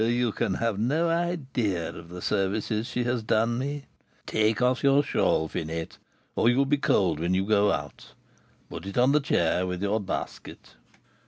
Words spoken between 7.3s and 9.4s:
you go out; put it on the